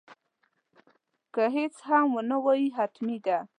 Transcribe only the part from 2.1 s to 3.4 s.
ونه وایې حتمي ده.